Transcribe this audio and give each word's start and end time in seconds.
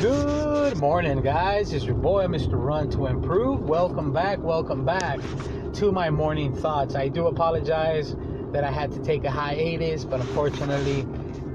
Good 0.00 0.78
morning, 0.78 1.20
guys. 1.20 1.74
It's 1.74 1.84
your 1.84 1.94
boy, 1.94 2.24
Mr. 2.24 2.52
Run 2.52 2.88
to 2.92 3.04
Improve. 3.04 3.68
Welcome 3.68 4.14
back, 4.14 4.38
welcome 4.38 4.82
back 4.82 5.20
to 5.74 5.92
my 5.92 6.08
morning 6.08 6.54
thoughts. 6.54 6.94
I 6.94 7.08
do 7.08 7.26
apologize 7.26 8.16
that 8.50 8.64
I 8.64 8.70
had 8.70 8.92
to 8.92 9.02
take 9.02 9.24
a 9.24 9.30
hiatus, 9.30 10.06
but 10.06 10.20
unfortunately, 10.20 11.04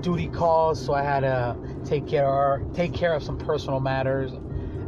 duty 0.02 0.28
calls, 0.28 0.80
so 0.80 0.94
I 0.94 1.02
had 1.02 1.22
to 1.22 1.58
take 1.86 2.08
care 2.08 2.64
take 2.76 2.94
care 2.94 3.16
of 3.16 3.24
some 3.24 3.40
personal 3.40 3.80
matters. 3.80 4.32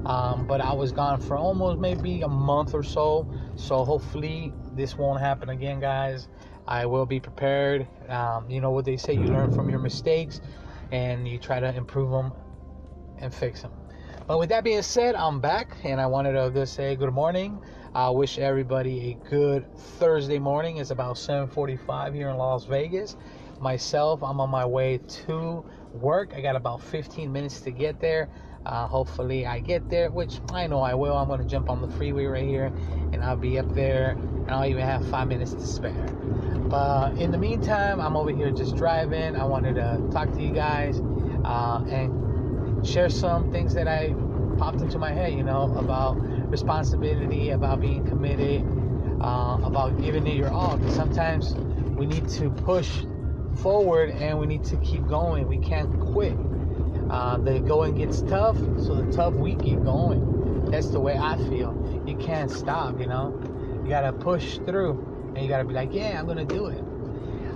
Um, 0.06 0.46
but 0.46 0.62
I 0.62 0.74
was 0.74 0.92
gone 0.92 1.20
for 1.20 1.36
almost 1.36 1.80
maybe 1.80 2.22
a 2.22 2.28
month 2.28 2.76
or 2.76 2.84
so, 2.84 3.28
so 3.56 3.84
hopefully 3.84 4.54
this 4.76 5.00
won't 5.00 5.20
happen 5.20 5.50
again, 5.50 5.80
guys. 5.80 6.28
I 6.68 6.86
will 6.86 7.08
be 7.08 7.20
prepared. 7.20 7.88
Um, 8.08 8.48
you 8.52 8.62
know 8.62 8.70
what 8.70 8.86
they 8.86 8.98
say: 8.98 9.14
you 9.14 9.24
learn 9.24 9.52
from 9.52 9.68
your 9.68 9.80
mistakes, 9.80 10.42
and 10.92 11.28
you 11.28 11.40
try 11.40 11.60
to 11.60 11.76
improve 11.76 12.12
them 12.12 12.32
and 13.20 13.34
fix 13.34 13.62
them. 13.62 13.72
But 14.28 14.40
with 14.40 14.50
that 14.50 14.64
being 14.64 14.82
said, 14.82 15.16
I'm 15.16 15.40
back, 15.40 15.78
and 15.84 16.02
I 16.02 16.06
wanted 16.06 16.34
to 16.34 16.52
just 16.52 16.74
say 16.74 16.96
good 16.96 17.14
morning. 17.14 17.62
I 17.96 18.10
wish 18.10 18.38
everybody 18.38 19.12
a 19.12 19.30
good 19.30 19.66
Thursday 19.78 20.38
morning. 20.38 20.78
It's 20.78 20.92
about 20.92 21.16
7:45 21.16 22.14
here 22.14 22.30
in 22.30 22.38
Las 22.38 22.66
Vegas. 22.66 23.16
Myself, 23.60 24.22
I'm 24.22 24.40
on 24.42 24.50
my 24.50 24.66
way 24.66 25.00
to 25.26 25.66
work. 25.94 26.34
I 26.36 26.42
got 26.42 26.56
about 26.56 26.82
15 26.82 27.32
minutes 27.32 27.62
to 27.62 27.72
get 27.72 28.00
there. 28.00 28.30
Uh, 28.66 28.86
hopefully, 28.86 29.46
I 29.46 29.62
get 29.62 29.90
there, 29.90 30.12
which 30.12 30.40
I 30.52 30.68
know 30.68 30.82
I 30.82 30.94
will. 30.94 31.16
I'm 31.16 31.28
going 31.28 31.40
to 31.40 31.48
jump 31.48 31.70
on 31.70 31.82
the 31.82 31.88
freeway 31.88 32.26
right 32.26 32.46
here, 32.46 32.66
and 33.14 33.24
I'll 33.24 33.38
be 33.38 33.58
up 33.58 33.74
there, 33.74 34.12
and 34.12 34.52
I'll 34.52 34.66
even 34.66 34.84
have 34.84 35.08
five 35.08 35.30
minutes 35.30 35.54
to 35.54 35.66
spare. 35.66 36.08
But 36.70 37.18
in 37.18 37.32
the 37.32 37.38
meantime, 37.38 38.02
I'm 38.02 38.18
over 38.18 38.30
here 38.30 38.52
just 38.52 38.76
driving. 38.76 39.38
I 39.38 39.46
wanted 39.46 39.76
to 39.76 40.02
talk 40.12 40.34
to 40.34 40.42
you 40.42 40.52
guys 40.52 41.00
uh, 41.46 41.82
and 41.88 42.37
share 42.84 43.10
some 43.10 43.52
things 43.52 43.74
that 43.76 43.88
I 43.88 44.14
popped 44.58 44.82
into 44.82 44.98
my 45.00 45.12
head, 45.12 45.34
you 45.34 45.44
know, 45.44 45.74
about 45.78 46.16
responsibility, 46.50 47.50
about 47.52 47.80
being 47.82 48.06
committed, 48.06 48.64
uh, 49.22 49.60
about 49.64 50.00
giving 50.02 50.28
it 50.28 50.36
your 50.36 50.50
all. 50.50 50.78
Because 50.78 50.96
sometimes 50.96 51.56
we 51.96 52.06
need 52.06 52.28
to 52.30 52.50
push 52.52 53.06
forward 53.62 54.12
and 54.12 54.40
we 54.40 54.48
need 54.48 54.64
to 54.66 54.78
keep 54.78 55.06
going. 55.08 55.48
We 55.48 55.58
can't 55.58 56.00
quit. 56.00 56.38
Uh, 57.10 57.38
the 57.38 57.60
going 57.62 57.96
gets 57.96 58.22
tough, 58.22 58.58
so 58.78 58.96
the 58.96 59.12
tough 59.12 59.34
we 59.34 59.56
keep 59.56 59.82
going. 59.84 60.70
That's 60.70 60.90
the 60.90 61.00
way 61.00 61.18
I 61.18 61.38
feel. 61.38 62.04
You 62.06 62.16
can't 62.18 62.52
stop, 62.52 63.00
you 63.00 63.08
know. 63.08 63.40
You 63.84 63.90
gotta 63.90 64.14
push 64.14 64.60
through, 64.60 65.32
and 65.36 65.44
you 65.44 65.48
gotta 65.50 65.66
be 65.66 65.74
like, 65.74 65.94
yeah, 65.94 66.20
I'm 66.20 66.28
gonna 66.28 66.46
do 66.46 66.68
it. 66.68 66.84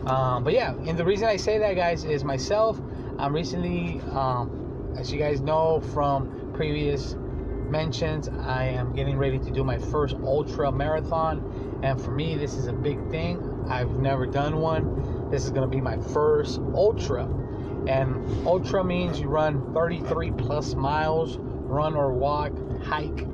Um, 0.06 0.44
but 0.44 0.54
yeah, 0.54 0.76
and 0.88 0.98
the 0.98 1.06
reason 1.06 1.28
I 1.28 1.38
say 1.38 1.60
that, 1.60 1.76
guys, 1.76 2.06
is 2.06 2.24
myself. 2.24 2.80
I'm 3.20 3.34
recently, 3.34 4.02
um, 4.12 4.71
as 4.98 5.12
you 5.12 5.20
guys 5.20 5.42
know 5.42 5.82
from 5.94 6.52
previous 6.54 7.16
mentions, 7.70 8.28
I 8.28 8.66
am 8.66 8.94
getting 8.94 9.18
ready 9.18 9.40
to 9.40 9.52
do 9.52 9.64
my 9.64 9.78
first 9.78 10.16
ultra 10.24 10.72
marathon, 10.72 11.80
and 11.84 12.00
for 12.02 12.12
me, 12.12 12.36
this 12.36 12.56
is 12.56 12.68
a 12.68 12.74
big 12.74 13.10
thing. 13.10 13.66
I've 13.70 13.98
never 13.98 14.26
done 14.26 14.58
one. 14.58 15.30
This 15.32 15.46
is 15.46 15.52
gonna 15.52 15.68
be 15.68 15.82
my 15.82 15.98
first 15.98 16.60
ultra 16.74 17.28
and 17.88 18.48
ultra 18.48 18.84
means 18.84 19.20
you 19.20 19.28
run 19.28 19.74
33 19.74 20.32
plus 20.32 20.76
miles, 20.76 21.38
run 21.40 21.96
or 21.96 22.14
walk, 22.14 22.52
hike, 22.84 23.26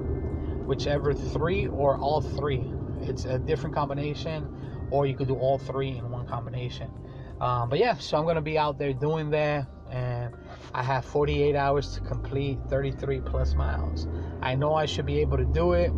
whichever 0.66 1.14
three 1.14 1.68
or 1.68 1.98
all 1.98 2.22
three. 2.22 2.72
It's 3.02 3.26
a 3.26 3.38
different 3.38 3.76
combination, 3.76 4.48
or 4.90 5.06
you 5.06 5.16
could 5.16 5.28
do 5.28 5.36
all 5.36 5.58
three 5.58 5.90
in 5.90 6.10
one 6.10 6.26
combination. 6.28 6.90
Um, 7.42 7.70
but 7.70 7.80
yeah, 7.80 7.96
so 7.96 8.18
I'm 8.18 8.26
gonna 8.26 8.42
be 8.42 8.58
out 8.58 8.80
there 8.80 8.94
doing 8.94 9.32
that, 9.32 9.68
and 9.92 10.34
I 10.74 10.84
have 10.84 11.06
48 11.06 11.56
hours 11.56 11.96
to 11.96 12.02
complete 12.02 12.60
33 12.70 13.22
plus 13.22 13.56
miles. 13.56 14.08
I 14.42 14.56
know 14.56 14.74
I 14.74 14.86
should 14.86 15.06
be 15.06 15.20
able 15.20 15.38
to 15.38 15.46
do 15.46 15.74
it. 15.74 15.92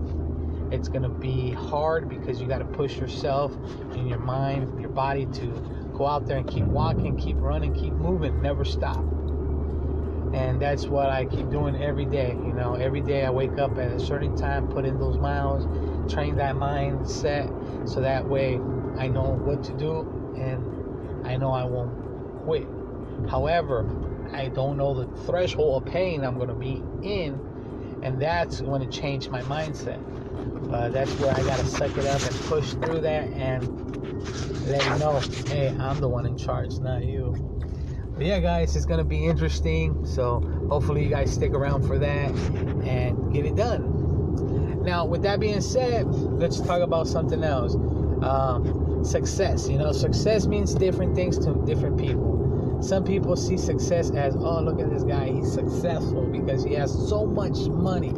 It's 0.72 0.88
gonna 0.88 1.10
be 1.10 1.52
hard 1.52 2.08
because 2.08 2.40
you 2.40 2.48
got 2.48 2.60
to 2.60 2.66
push 2.66 2.98
yourself 2.98 3.56
and 3.94 4.08
your 4.08 4.20
mind, 4.20 4.80
your 4.80 4.90
body 4.90 5.26
to 5.34 5.48
go 5.94 6.06
out 6.06 6.28
there 6.28 6.38
and 6.38 6.48
keep 6.48 6.66
walking, 6.66 7.18
keep 7.18 7.36
running, 7.40 7.74
keep 7.74 7.94
moving, 7.94 8.42
never 8.42 8.64
stop. 8.64 9.04
And 10.34 10.62
that's 10.62 10.86
what 10.86 11.10
I 11.10 11.26
keep 11.26 11.50
doing 11.50 11.76
every 11.76 12.06
day. 12.06 12.30
You 12.30 12.54
know, 12.54 12.76
every 12.76 13.02
day 13.02 13.26
I 13.26 13.32
wake 13.32 13.58
up 13.58 13.78
at 13.80 13.92
a 13.92 14.00
certain 14.00 14.36
time, 14.36 14.68
put 14.68 14.86
in 14.86 15.00
those 15.00 15.18
miles, 15.18 15.66
train 16.12 16.36
that 16.38 16.56
mindset 16.56 17.90
so 17.90 18.02
that 18.02 18.28
way 18.28 18.60
I 18.98 19.08
know 19.08 19.32
what 19.44 19.64
to 19.64 19.74
do 19.74 20.36
and 20.38 21.28
I 21.28 21.38
know 21.38 21.52
I 21.52 21.66
won't 21.66 22.44
quit. 22.46 22.68
However, 23.28 23.86
I 24.34 24.50
don't 24.50 24.78
know 24.78 24.94
the 24.94 25.08
threshold 25.26 25.84
of 25.84 25.92
pain 25.92 26.24
I'm 26.24 26.36
going 26.36 26.50
to 26.50 26.56
be 26.56 26.84
in, 27.02 27.40
and 28.04 28.22
that's 28.22 28.62
going 28.62 28.82
to 28.82 28.88
change 28.88 29.30
my 29.30 29.42
mindset. 29.44 30.00
Uh, 30.72 30.90
that's 30.90 31.12
where 31.20 31.32
I 31.32 31.42
got 31.42 31.60
to 31.60 31.66
suck 31.66 31.98
it 31.98 32.06
up 32.06 32.22
and 32.22 32.36
push 32.42 32.74
through 32.74 33.02
that 33.02 33.28
and 33.30 33.64
let 34.68 34.86
you 34.86 35.00
know, 35.00 35.20
hey, 35.48 35.76
I'm 35.80 36.00
the 36.00 36.08
one 36.08 36.26
in 36.26 36.38
charge, 36.38 36.78
not 36.80 37.04
you. 37.04 37.34
But 38.16 38.26
yeah, 38.26 38.40
guys, 38.40 38.76
it's 38.76 38.86
gonna 38.86 39.06
be 39.06 39.26
interesting. 39.26 40.06
So 40.06 40.42
hopefully 40.70 41.06
you 41.06 41.10
guys 41.10 41.34
stick 41.34 41.54
around 41.54 41.88
for 41.88 41.98
that 41.98 42.32
and 42.86 43.34
get 43.34 43.46
it 43.46 43.56
done. 43.56 44.84
Now, 44.84 45.06
with 45.06 45.22
that 45.24 45.40
being 45.40 45.62
said, 45.62 46.06
let's 46.06 46.60
talk 46.60 46.82
about 46.82 47.08
something 47.08 47.44
else. 47.44 47.76
Um, 48.22 49.04
success. 49.06 49.70
You 49.70 49.78
know, 49.78 49.92
success 49.94 50.48
means 50.48 50.76
different 50.76 51.16
things 51.16 51.38
to 51.40 51.54
different 51.66 51.98
people. 51.98 52.36
Some 52.82 53.04
people 53.04 53.36
see 53.36 53.58
success 53.58 54.12
as, 54.12 54.36
oh, 54.36 54.62
look 54.62 54.80
at 54.80 54.90
this 54.90 55.04
guy, 55.04 55.32
he's 55.32 55.52
successful 55.52 56.28
because 56.32 56.64
he 56.64 56.74
has 56.76 56.92
so 56.92 57.26
much 57.26 57.58
money. 57.68 58.14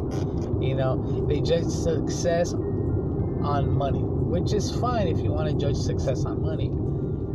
You 0.64 0.76
know, 0.76 1.26
they 1.28 1.40
judge 1.40 1.66
success 1.66 2.52
on 2.52 3.70
money 3.70 4.02
which 4.32 4.54
is 4.54 4.74
fine 4.80 5.08
if 5.08 5.18
you 5.18 5.30
want 5.30 5.46
to 5.46 5.54
judge 5.54 5.76
success 5.76 6.24
on 6.24 6.40
money. 6.40 6.70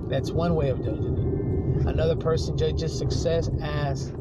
That's 0.09 0.31
one 0.31 0.55
way 0.55 0.69
of 0.69 0.83
judging 0.83 1.15
it. 1.15 1.88
Another 1.88 2.15
person 2.15 2.57
judges 2.57 2.97
success 2.97 3.51
as 3.61 4.11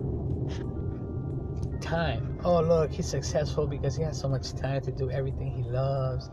time. 1.80 2.38
Oh, 2.44 2.60
look, 2.60 2.92
he's 2.92 3.08
successful 3.08 3.66
because 3.66 3.96
he 3.96 4.02
has 4.02 4.20
so 4.20 4.28
much 4.28 4.52
time 4.52 4.82
to 4.82 4.92
do 4.92 5.10
everything 5.10 5.50
he 5.52 5.62
loves. 5.62 6.28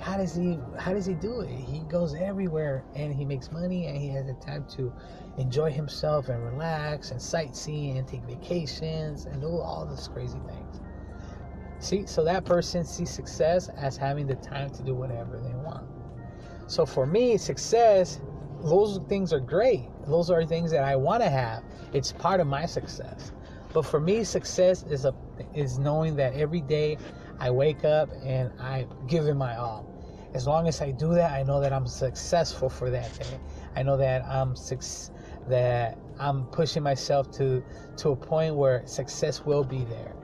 How 0.00 0.16
does 0.16 0.34
he 0.34 0.58
how 0.78 0.92
does 0.94 1.06
he 1.06 1.14
do 1.14 1.40
it? 1.40 1.50
He 1.50 1.80
goes 1.80 2.14
everywhere 2.14 2.84
and 2.94 3.12
he 3.14 3.24
makes 3.24 3.50
money 3.50 3.86
and 3.86 3.96
he 3.96 4.08
has 4.10 4.26
the 4.26 4.34
time 4.34 4.64
to 4.76 4.92
enjoy 5.38 5.70
himself 5.70 6.28
and 6.28 6.44
relax 6.44 7.10
and 7.10 7.20
sightsee 7.20 7.98
and 7.98 8.06
take 8.06 8.24
vacations 8.24 9.26
and 9.26 9.40
do 9.40 9.48
all 9.48 9.86
these 9.86 10.08
crazy 10.08 10.38
things. 10.46 10.80
See, 11.80 12.06
so 12.06 12.24
that 12.24 12.44
person 12.44 12.84
sees 12.84 13.10
success 13.10 13.68
as 13.70 13.96
having 13.96 14.26
the 14.26 14.34
time 14.36 14.70
to 14.70 14.82
do 14.82 14.94
whatever 14.94 15.38
they 15.38 15.54
want. 15.54 15.86
So 16.66 16.84
for 16.84 17.06
me, 17.06 17.36
success, 17.36 18.20
those 18.62 18.98
things 19.08 19.32
are 19.32 19.40
great. 19.40 19.88
Those 20.06 20.30
are 20.30 20.44
things 20.44 20.70
that 20.72 20.82
I 20.82 20.96
want 20.96 21.22
to 21.22 21.30
have. 21.30 21.62
It's 21.92 22.12
part 22.12 22.40
of 22.40 22.46
my 22.46 22.66
success. 22.66 23.32
But 23.72 23.82
for 23.86 24.00
me, 24.00 24.24
success 24.24 24.82
is 24.84 25.04
a 25.04 25.14
is 25.54 25.78
knowing 25.78 26.16
that 26.16 26.34
every 26.34 26.60
day 26.62 26.98
I 27.38 27.50
wake 27.50 27.84
up 27.84 28.10
and 28.24 28.50
I 28.60 28.86
give 29.06 29.26
it 29.26 29.34
my 29.34 29.56
all. 29.56 29.86
As 30.34 30.46
long 30.46 30.68
as 30.68 30.80
I 30.80 30.90
do 30.90 31.14
that, 31.14 31.32
I 31.32 31.42
know 31.42 31.60
that 31.60 31.72
I'm 31.72 31.86
successful 31.86 32.68
for 32.68 32.90
that 32.90 33.18
day. 33.18 33.40
I 33.76 33.82
know 33.82 33.96
that 33.96 34.24
I'm 34.26 34.54
that 35.48 35.98
I'm 36.18 36.46
pushing 36.46 36.82
myself 36.82 37.30
to 37.32 37.62
to 37.98 38.10
a 38.10 38.16
point 38.16 38.54
where 38.54 38.86
success 38.86 39.44
will 39.44 39.64
be 39.64 39.84
there. 39.84 40.14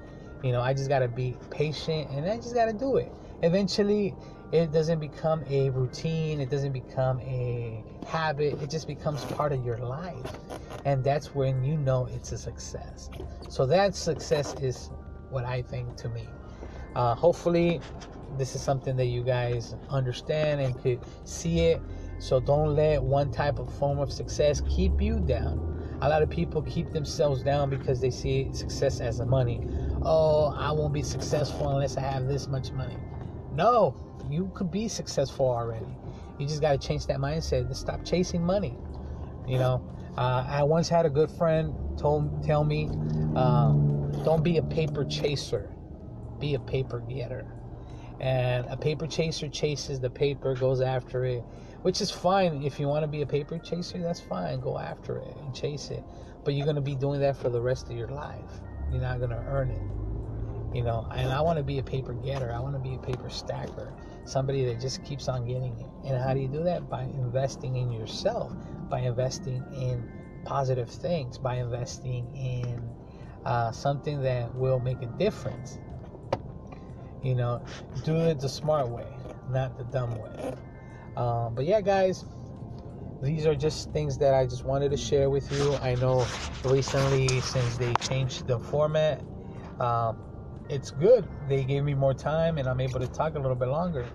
You 0.42 0.52
know, 0.52 0.60
I 0.60 0.74
just 0.74 0.88
got 0.88 0.98
to 1.00 1.08
be 1.08 1.36
patient 1.50 2.10
and 2.10 2.28
I 2.28 2.36
just 2.36 2.54
got 2.54 2.66
to 2.66 2.72
do 2.72 2.96
it. 2.96 3.12
Eventually, 3.42 4.14
it 4.54 4.72
doesn't 4.72 5.00
become 5.00 5.44
a 5.48 5.70
routine, 5.70 6.40
it 6.40 6.50
doesn't 6.50 6.72
become 6.72 7.20
a 7.20 7.84
habit, 8.06 8.60
it 8.62 8.70
just 8.70 8.86
becomes 8.86 9.24
part 9.26 9.52
of 9.52 9.64
your 9.66 9.78
life. 9.78 10.38
And 10.86 11.04
that's 11.04 11.34
when 11.34 11.64
you 11.64 11.76
know 11.76 12.06
it's 12.14 12.32
a 12.32 12.38
success. 12.38 13.10
So, 13.48 13.66
that 13.66 13.96
success 13.96 14.54
is 14.54 14.90
what 15.30 15.44
I 15.44 15.62
think 15.62 15.96
to 15.98 16.10
me. 16.10 16.28
Uh, 16.96 17.14
hopefully, 17.16 17.80
this 18.38 18.54
is 18.54 18.62
something 18.62 18.96
that 18.96 19.06
you 19.06 19.24
guys 19.24 19.74
understand 19.90 20.60
and 20.60 20.78
could 20.82 21.00
see 21.24 21.60
it. 21.60 21.82
So, 22.20 22.40
don't 22.40 22.76
let 22.76 23.02
one 23.02 23.30
type 23.32 23.58
of 23.58 23.72
form 23.72 23.98
of 24.00 24.12
success 24.12 24.62
keep 24.68 25.00
you 25.02 25.20
down. 25.20 25.98
A 26.02 26.08
lot 26.08 26.22
of 26.22 26.30
people 26.30 26.62
keep 26.62 26.92
themselves 26.92 27.42
down 27.42 27.70
because 27.70 28.00
they 28.00 28.10
see 28.10 28.50
success 28.52 29.00
as 29.00 29.20
a 29.20 29.26
money 29.26 29.60
oh, 30.04 30.54
I 30.56 30.72
won't 30.72 30.92
be 30.94 31.02
successful 31.02 31.68
unless 31.70 31.96
I 31.96 32.02
have 32.02 32.28
this 32.28 32.48
much 32.48 32.72
money. 32.72 32.98
No, 33.54 33.96
you 34.30 34.50
could 34.54 34.70
be 34.70 34.88
successful 34.88 35.48
already. 35.48 35.86
You 36.38 36.46
just 36.46 36.60
got 36.60 36.72
to 36.72 36.78
change 36.78 37.06
that 37.06 37.18
mindset 37.18 37.68
to 37.68 37.74
stop 37.74 38.04
chasing 38.04 38.42
money. 38.44 38.76
You 39.46 39.58
know, 39.58 39.82
uh, 40.16 40.44
I 40.48 40.62
once 40.64 40.88
had 40.88 41.06
a 41.06 41.10
good 41.10 41.30
friend 41.30 41.74
told 41.98 42.44
tell 42.44 42.64
me, 42.64 42.88
um, 43.36 44.22
don't 44.24 44.42
be 44.42 44.56
a 44.56 44.62
paper 44.62 45.04
chaser, 45.04 45.70
be 46.40 46.54
a 46.54 46.58
paper 46.60 47.00
getter. 47.08 47.46
And 48.20 48.66
a 48.68 48.76
paper 48.76 49.06
chaser 49.06 49.48
chases 49.48 50.00
the 50.00 50.10
paper, 50.10 50.54
goes 50.54 50.80
after 50.80 51.24
it, 51.24 51.44
which 51.82 52.00
is 52.00 52.10
fine. 52.10 52.62
If 52.62 52.80
you 52.80 52.88
want 52.88 53.04
to 53.04 53.08
be 53.08 53.22
a 53.22 53.26
paper 53.26 53.58
chaser, 53.58 53.98
that's 53.98 54.20
fine. 54.20 54.60
Go 54.60 54.78
after 54.78 55.18
it 55.18 55.36
and 55.36 55.54
chase 55.54 55.90
it. 55.90 56.02
But 56.44 56.54
you're 56.54 56.64
going 56.66 56.76
to 56.76 56.82
be 56.82 56.96
doing 56.96 57.20
that 57.20 57.36
for 57.36 57.50
the 57.50 57.60
rest 57.60 57.90
of 57.90 57.96
your 57.96 58.08
life 58.08 58.60
you're 58.90 59.00
not 59.02 59.20
gonna 59.20 59.42
earn 59.48 59.70
it 59.70 60.13
you 60.74 60.82
know 60.82 61.06
and 61.14 61.32
i 61.32 61.40
want 61.40 61.56
to 61.56 61.62
be 61.62 61.78
a 61.78 61.82
paper 61.82 62.12
getter 62.14 62.52
i 62.52 62.58
want 62.58 62.74
to 62.74 62.80
be 62.80 62.94
a 62.94 62.98
paper 62.98 63.30
stacker 63.30 63.94
somebody 64.24 64.64
that 64.64 64.80
just 64.80 65.04
keeps 65.04 65.28
on 65.28 65.46
getting 65.46 65.78
it. 65.78 65.86
And 66.06 66.20
how 66.20 66.34
do 66.34 66.40
you 66.40 66.48
do 66.48 66.62
that? 66.64 66.88
By 66.88 67.02
investing 67.02 67.76
in 67.76 67.92
yourself 67.92 68.52
by 68.90 69.00
investing 69.00 69.64
in 69.72 70.06
positive 70.44 70.90
things 70.90 71.38
by 71.38 71.56
investing 71.56 72.28
in 72.36 72.78
uh, 73.46 73.72
something 73.72 74.20
that 74.22 74.54
will 74.54 74.78
make 74.78 75.00
a 75.02 75.06
difference. 75.06 75.78
You 77.22 77.34
know 77.34 77.62
do 78.04 78.16
it 78.16 78.40
the 78.40 78.48
smart 78.48 78.88
way 78.88 79.06
not 79.48 79.76
the 79.76 79.84
dumb 79.84 80.18
way. 80.18 80.54
Um, 81.16 81.54
but 81.54 81.64
yeah 81.64 81.80
guys 81.80 82.24
these 83.22 83.46
are 83.46 83.54
just 83.54 83.90
things 83.92 84.18
that 84.18 84.34
i 84.34 84.44
just 84.44 84.64
wanted 84.64 84.90
to 84.90 84.96
share 84.96 85.30
with 85.30 85.50
you. 85.52 85.74
I 85.76 85.94
know 85.96 86.26
recently 86.64 87.28
since 87.40 87.76
they 87.78 87.94
changed 87.94 88.46
the 88.46 88.58
format 88.58 89.22
um, 89.80 90.18
it's 90.68 90.90
good. 90.90 91.26
They 91.48 91.64
gave 91.64 91.84
me 91.84 91.94
more 91.94 92.14
time 92.14 92.58
and 92.58 92.68
I'm 92.68 92.80
able 92.80 93.00
to 93.00 93.06
talk 93.06 93.34
a 93.34 93.38
little 93.38 93.56
bit 93.56 93.68
longer. 93.68 94.06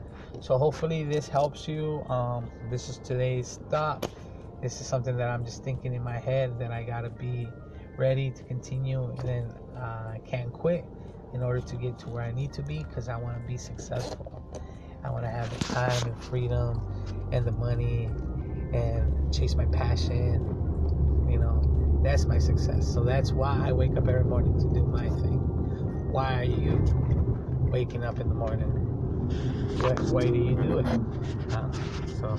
So 0.42 0.58
hopefully 0.58 1.04
this 1.04 1.28
helps 1.28 1.68
you. 1.68 2.04
Um, 2.06 2.50
this 2.70 2.90
is 2.90 2.98
today's 3.00 3.48
stop. 3.48 4.06
This 4.62 4.82
is 4.82 4.88
something 4.88 5.16
that 5.18 5.30
I'm 5.30 5.46
just 5.46 5.64
thinking 5.64 5.94
in 5.94 6.04
my 6.04 6.18
head 6.18 6.60
that 6.60 6.72
I 6.72 6.84
gotta 6.84 7.10
be 7.10 7.48
ready 7.98 8.32
to 8.32 8.44
continue 8.44 9.10
and 9.10 9.20
then 9.28 9.54
uh, 9.76 9.80
I 9.80 10.22
can't 10.26 10.52
quit 10.52 10.86
in 11.34 11.44
order 11.44 11.62
to 11.62 11.76
get 11.76 11.98
to 12.00 12.10
where 12.10 12.24
I 12.24 12.32
need 12.32 12.52
to 12.54 12.64
be 12.64 12.84
because 12.84 13.10
I 13.10 13.18
want 13.18 13.38
to 13.38 13.48
be 13.48 13.58
successful. 13.58 14.42
I 15.04 15.12
want 15.12 15.24
to 15.26 15.30
have 15.30 15.50
the 15.52 15.58
time 15.70 16.06
and 16.08 16.18
freedom 16.24 16.82
and 17.32 17.46
the 17.46 17.52
money 17.52 18.10
and 18.74 19.34
chase 19.34 19.56
my 19.56 19.66
passion. 19.68 20.46
You 21.30 21.40
know, 21.40 22.02
that's 22.04 22.26
my 22.26 22.40
success. 22.40 22.92
So 22.92 23.04
that's 23.04 23.34
why 23.34 23.62
I 23.64 23.72
wake 23.72 23.96
up 23.98 24.08
every 24.08 24.24
morning 24.26 24.58
to 24.60 24.74
do 24.74 24.86
my 24.86 25.10
thing 25.22 25.49
why 26.12 26.40
are 26.40 26.44
you 26.44 26.84
waking 27.72 28.04
up 28.04 28.20
in 28.20 28.28
the 28.30 28.36
morning? 28.36 28.70
What, 29.82 30.00
why 30.12 30.22
do 30.22 30.36
you 30.36 30.56
do 30.56 30.80
it? 30.80 30.88
Uh, 31.54 31.72
so 32.20 32.38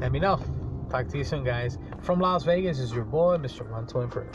let 0.00 0.12
me 0.12 0.20
know. 0.20 0.38
Talk 0.90 1.08
to 1.08 1.18
you 1.18 1.24
soon, 1.24 1.42
guys. 1.42 1.78
From 2.02 2.20
Las 2.20 2.44
Vegas 2.44 2.78
is 2.78 2.92
your 2.92 3.04
boy, 3.04 3.38
Mr. 3.38 3.68
Run 3.68 3.86
to 3.88 4.00
Improve. 4.00 4.28